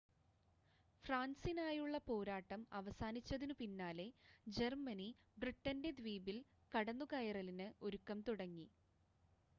ഫ്രാൻസിനായുള്ള 1.05 1.97
പോരാട്ടം 2.07 2.61
അവസാനിച്ചതിനു 2.73 3.55
പിന്നാലെ 3.59 4.07
ജർമ്മനി 4.47 5.09
ബ്രിട്ടൻ്റെ 5.37 5.91
ദ്വീപിൽ 5.99 6.39
കടന്നുകയറലിന് 6.71 7.69
ഒരുക്കം 7.83 8.21
തുടങ്ങി 8.27 8.67